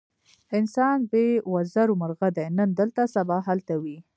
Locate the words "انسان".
0.57-0.97